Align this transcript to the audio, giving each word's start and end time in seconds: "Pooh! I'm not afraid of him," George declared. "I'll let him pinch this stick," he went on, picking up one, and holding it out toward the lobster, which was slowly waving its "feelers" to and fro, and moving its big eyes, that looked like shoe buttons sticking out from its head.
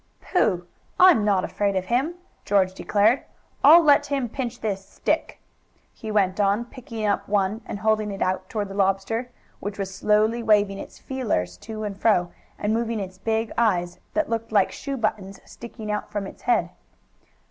"Pooh! 0.19 0.65
I'm 0.99 1.23
not 1.23 1.43
afraid 1.45 1.75
of 1.75 1.85
him," 1.85 2.15
George 2.43 2.73
declared. 2.73 3.21
"I'll 3.63 3.83
let 3.83 4.07
him 4.07 4.29
pinch 4.29 4.59
this 4.59 4.83
stick," 4.83 5.39
he 5.93 6.09
went 6.09 6.39
on, 6.39 6.65
picking 6.65 7.05
up 7.05 7.27
one, 7.29 7.61
and 7.67 7.77
holding 7.77 8.09
it 8.11 8.19
out 8.23 8.49
toward 8.49 8.69
the 8.69 8.73
lobster, 8.73 9.29
which 9.59 9.77
was 9.77 9.93
slowly 9.93 10.41
waving 10.41 10.79
its 10.79 10.97
"feelers" 10.97 11.55
to 11.57 11.83
and 11.83 11.99
fro, 12.01 12.31
and 12.57 12.73
moving 12.73 12.99
its 12.99 13.19
big 13.19 13.51
eyes, 13.59 13.99
that 14.15 14.27
looked 14.27 14.51
like 14.51 14.71
shoe 14.71 14.97
buttons 14.97 15.39
sticking 15.45 15.91
out 15.91 16.11
from 16.11 16.25
its 16.25 16.41
head. 16.41 16.71